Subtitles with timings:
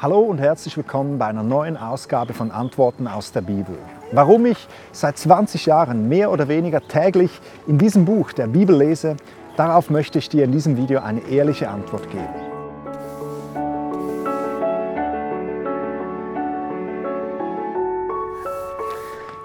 [0.00, 3.76] Hallo und herzlich willkommen bei einer neuen Ausgabe von Antworten aus der Bibel.
[4.12, 7.32] Warum ich seit 20 Jahren mehr oder weniger täglich
[7.66, 9.16] in diesem Buch der Bibel lese,
[9.56, 12.47] darauf möchte ich dir in diesem Video eine ehrliche Antwort geben.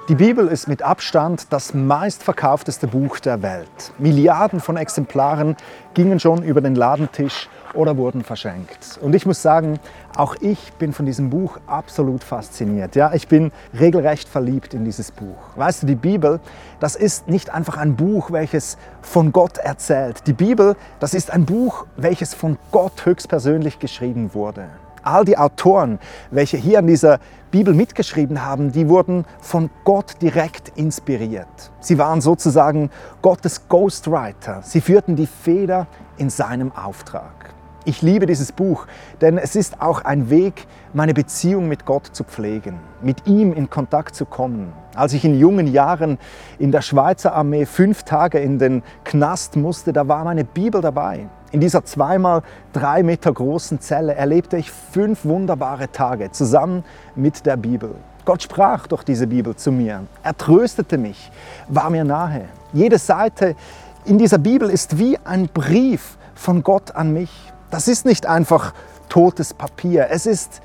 [0.09, 3.93] Die Bibel ist mit Abstand das meistverkaufteste Buch der Welt.
[3.99, 5.55] Milliarden von Exemplaren
[5.93, 8.99] gingen schon über den Ladentisch oder wurden verschenkt.
[8.99, 9.79] Und ich muss sagen,
[10.17, 12.97] auch ich bin von diesem Buch absolut fasziniert.
[12.97, 15.37] Ja, ich bin regelrecht verliebt in dieses Buch.
[15.55, 16.41] Weißt du, die Bibel,
[16.81, 20.27] das ist nicht einfach ein Buch, welches von Gott erzählt.
[20.27, 24.67] Die Bibel, das ist ein Buch, welches von Gott höchstpersönlich geschrieben wurde.
[25.03, 25.99] All die Autoren,
[26.31, 27.19] welche hier in dieser
[27.51, 31.71] Bibel mitgeschrieben haben, die wurden von Gott direkt inspiriert.
[31.79, 32.89] Sie waren sozusagen
[33.21, 34.61] Gottes Ghostwriter.
[34.63, 37.53] Sie führten die Feder in seinem Auftrag.
[37.85, 38.87] Ich liebe dieses Buch,
[39.19, 43.69] denn es ist auch ein Weg, meine Beziehung mit Gott zu pflegen, mit ihm in
[43.69, 44.71] Kontakt zu kommen.
[44.95, 46.17] Als ich in jungen Jahren
[46.59, 51.27] in der Schweizer Armee fünf Tage in den Knast musste, da war meine Bibel dabei.
[51.51, 52.41] In dieser zweimal
[52.71, 56.85] drei Meter großen Zelle erlebte ich fünf wunderbare Tage zusammen
[57.15, 57.95] mit der Bibel.
[58.23, 60.05] Gott sprach durch diese Bibel zu mir.
[60.23, 61.29] Er tröstete mich,
[61.67, 62.45] war mir nahe.
[62.71, 63.57] Jede Seite
[64.05, 67.52] in dieser Bibel ist wie ein Brief von Gott an mich.
[67.73, 68.71] Das ist nicht einfach
[69.09, 70.09] totes Papier.
[70.11, 70.61] Es ist,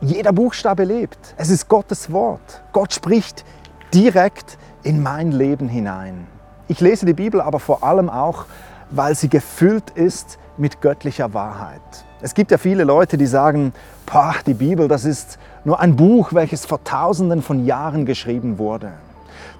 [0.00, 1.34] jeder Buchstabe lebt.
[1.36, 2.62] Es ist Gottes Wort.
[2.72, 3.44] Gott spricht
[3.92, 6.26] direkt in mein Leben hinein.
[6.68, 8.46] Ich lese die Bibel aber vor allem auch,
[8.90, 11.82] weil sie gefüllt ist mit göttlicher Wahrheit.
[12.22, 13.74] Es gibt ja viele Leute, die sagen,
[14.06, 18.92] boah, die Bibel, das ist nur ein Buch, welches vor tausenden von Jahren geschrieben wurde.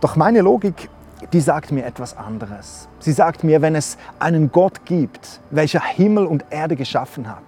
[0.01, 0.89] Doch meine Logik
[1.33, 2.89] die sagt mir etwas anderes.
[2.99, 7.43] Sie sagt mir, wenn es einen Gott gibt, welcher Himmel und Erde geschaffen hat,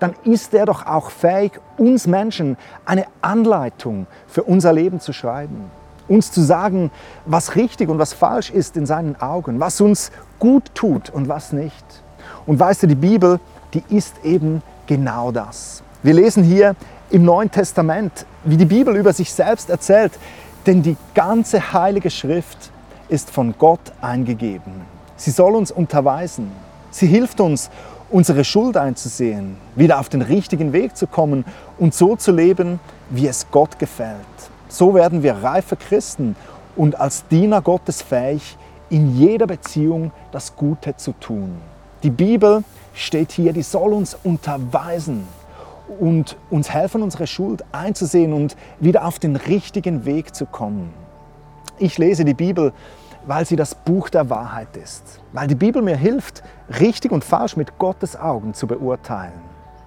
[0.00, 5.70] dann ist er doch auch fähig, uns Menschen eine Anleitung für unser Leben zu schreiben.
[6.08, 6.90] Uns zu sagen,
[7.26, 11.52] was richtig und was falsch ist in seinen Augen, was uns gut tut und was
[11.52, 11.84] nicht.
[12.46, 13.40] Und weißt du, die Bibel,
[13.74, 15.82] die ist eben genau das.
[16.02, 16.76] Wir lesen hier
[17.10, 20.12] im Neuen Testament, wie die Bibel über sich selbst erzählt,
[20.66, 22.70] denn die ganze heilige Schrift
[23.08, 24.72] ist von Gott eingegeben.
[25.16, 26.50] Sie soll uns unterweisen.
[26.90, 27.70] Sie hilft uns,
[28.10, 31.44] unsere Schuld einzusehen, wieder auf den richtigen Weg zu kommen
[31.78, 32.80] und so zu leben,
[33.10, 34.16] wie es Gott gefällt.
[34.68, 36.36] So werden wir reife Christen
[36.76, 38.56] und als Diener Gottes fähig,
[38.90, 41.56] in jeder Beziehung das Gute zu tun.
[42.02, 42.64] Die Bibel
[42.94, 45.26] steht hier, die soll uns unterweisen
[46.00, 50.92] und uns helfen, unsere Schuld einzusehen und wieder auf den richtigen Weg zu kommen.
[51.80, 52.72] Ich lese die Bibel,
[53.26, 55.20] weil sie das Buch der Wahrheit ist.
[55.32, 56.42] Weil die Bibel mir hilft,
[56.80, 59.40] richtig und falsch mit Gottes Augen zu beurteilen.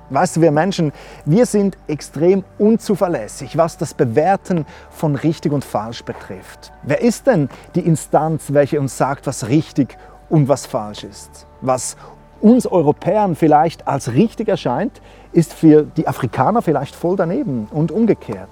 [0.10, 0.92] Weißt du, wir Menschen,
[1.26, 6.72] wir sind extrem unzuverlässig, was das Bewerten von richtig und falsch betrifft.
[6.84, 9.98] Wer ist denn die Instanz, welche uns sagt, was richtig
[10.30, 11.48] und was falsch ist?
[11.62, 11.96] Was
[12.42, 18.50] uns Europäern vielleicht als richtig erscheint, ist für die Afrikaner vielleicht voll daneben und umgekehrt.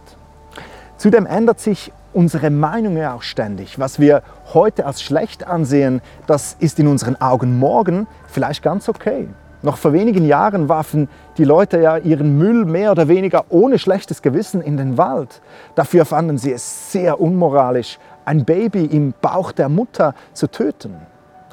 [0.95, 3.79] Zudem ändert sich unsere Meinung ja auch ständig.
[3.79, 9.27] Was wir heute als schlecht ansehen, das ist in unseren Augen morgen vielleicht ganz okay.
[9.61, 14.21] Noch vor wenigen Jahren warfen die Leute ja ihren Müll mehr oder weniger ohne schlechtes
[14.21, 15.41] Gewissen in den Wald.
[15.75, 20.95] Dafür fanden sie es sehr unmoralisch, ein Baby im Bauch der Mutter zu töten.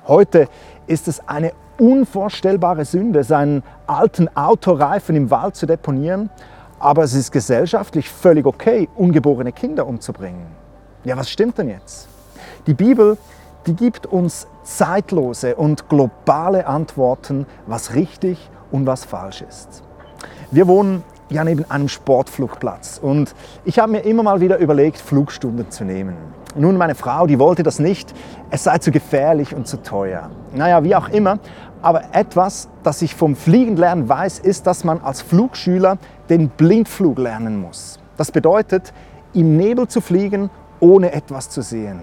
[0.07, 0.49] Heute
[0.87, 6.31] ist es eine unvorstellbare Sünde, seinen alten Autoreifen im Wald zu deponieren
[6.79, 10.47] aber es ist gesellschaftlich völlig okay, ungeborene Kinder umzubringen.
[11.05, 12.09] Ja, was stimmt denn jetzt?
[12.67, 13.17] Die Bibel,
[13.67, 19.83] die gibt uns zeitlose und globale Antworten, was richtig und was falsch ist.
[20.51, 25.71] Wir wohnen ja neben einem Sportflugplatz und ich habe mir immer mal wieder überlegt, Flugstunden
[25.71, 26.17] zu nehmen.
[26.59, 28.15] Nun, meine Frau, die wollte das nicht,
[28.51, 30.31] es sei zu gefährlich und zu teuer.
[30.55, 31.39] Naja, wie auch immer,
[31.83, 35.99] aber etwas, das ich vom Fliegenlernen weiß, ist, dass man als Flugschüler
[36.31, 37.99] den Blindflug lernen muss.
[38.17, 38.95] Das bedeutet,
[39.35, 40.49] im Nebel zu fliegen,
[40.81, 42.01] ohne etwas zu sehen.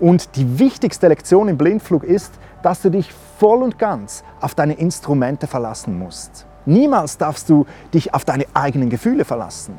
[0.00, 2.32] Und die wichtigste Lektion im Blindflug ist,
[2.62, 6.46] dass du dich voll und ganz auf deine Instrumente verlassen musst.
[6.66, 9.74] Niemals darfst du dich auf deine eigenen Gefühle verlassen.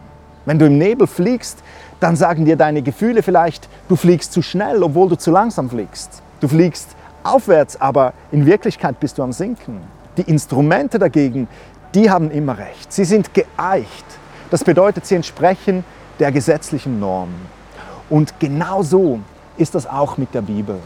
[0.45, 1.59] Wenn du im Nebel fliegst,
[1.99, 6.21] dann sagen dir deine Gefühle vielleicht, du fliegst zu schnell, obwohl du zu langsam fliegst.
[6.41, 6.89] Du fliegst
[7.23, 9.81] aufwärts, aber in Wirklichkeit bist du am Sinken.
[10.17, 11.47] Die Instrumente dagegen,
[11.95, 12.91] die haben immer recht.
[12.91, 14.05] Sie sind geeicht.
[14.49, 15.85] Das bedeutet, sie entsprechen
[16.19, 17.29] der gesetzlichen Norm.
[18.09, 19.19] Und genau so
[19.57, 20.79] ist das auch mit der Bibel.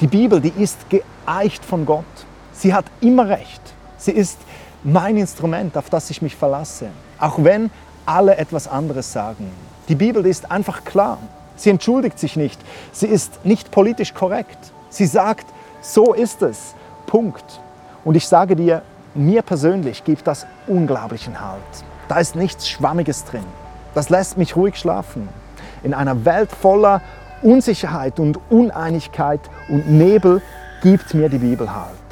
[0.00, 2.04] Die Bibel, die ist geeicht von Gott.
[2.52, 3.62] Sie hat immer recht.
[3.96, 4.38] Sie ist
[4.82, 6.88] mein Instrument, auf das ich mich verlasse.
[7.18, 7.70] auch wenn
[8.04, 9.50] alle etwas anderes sagen.
[9.88, 11.18] Die Bibel ist einfach klar.
[11.56, 12.60] Sie entschuldigt sich nicht.
[12.92, 14.58] Sie ist nicht politisch korrekt.
[14.90, 15.46] Sie sagt,
[15.80, 16.74] so ist es.
[17.06, 17.60] Punkt.
[18.04, 18.82] Und ich sage dir,
[19.14, 21.62] mir persönlich gibt das unglaublichen Halt.
[22.08, 23.44] Da ist nichts Schwammiges drin.
[23.94, 25.28] Das lässt mich ruhig schlafen.
[25.82, 27.00] In einer Welt voller
[27.42, 30.42] Unsicherheit und Uneinigkeit und Nebel
[30.82, 32.05] gibt mir die Bibel Halt.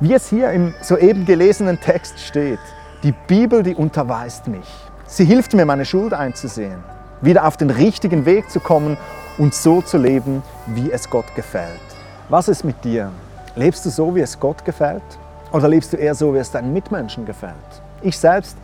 [0.00, 2.60] Wie es hier im soeben gelesenen Text steht,
[3.02, 4.68] die Bibel, die unterweist mich.
[5.08, 6.84] Sie hilft mir, meine Schuld einzusehen,
[7.20, 8.96] wieder auf den richtigen Weg zu kommen
[9.38, 11.80] und so zu leben, wie es Gott gefällt.
[12.28, 13.10] Was ist mit dir?
[13.56, 15.02] Lebst du so, wie es Gott gefällt?
[15.50, 17.54] Oder lebst du eher so, wie es deinen Mitmenschen gefällt?
[18.00, 18.56] Ich selbst,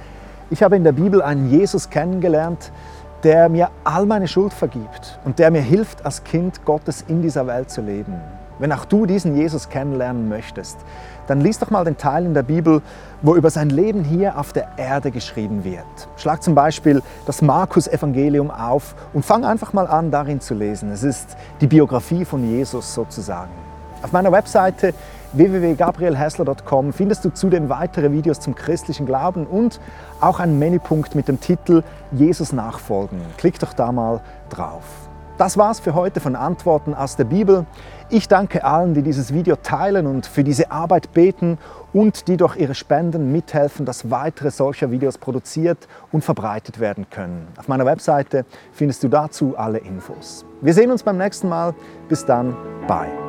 [0.51, 2.71] ich habe in der Bibel einen Jesus kennengelernt,
[3.25, 7.45] der mir all meine Schuld vergibt und der mir hilft, als Kind Gottes in dieser
[7.49, 8.21] Welt zu leben.
[8.59, 10.79] Wenn auch du diesen Jesus kennenlernen möchtest,
[11.27, 12.83] dann lies doch mal den Teil in der Bibel,
[13.23, 15.85] wo über sein Leben hier auf der Erde geschrieben wird.
[16.17, 20.91] Schlag zum Beispiel das Markus-Evangelium auf und fang einfach mal an, darin zu lesen.
[20.93, 23.51] Es ist die Biografie von Jesus sozusagen.
[24.03, 24.93] Auf meiner Webseite
[25.33, 29.81] www.gabrielhessler.com findest du zudem weitere Videos zum christlichen Glauben und
[30.21, 33.21] auch einen Menüpunkt mit dem Titel Jesus nachfolgen.
[33.37, 34.21] Klick doch da mal
[34.51, 35.04] drauf.
[35.37, 37.67] Das war's für heute von Antworten aus der Bibel.
[38.09, 41.59] Ich danke allen, die dieses Video teilen und für diese Arbeit beten
[41.93, 47.49] und die durch ihre Spenden mithelfen, dass weitere solcher Videos produziert und verbreitet werden können.
[47.57, 50.45] Auf meiner Webseite findest du dazu alle Infos.
[50.61, 51.75] Wir sehen uns beim nächsten Mal.
[52.09, 52.57] Bis dann.
[52.87, 53.24] Bye.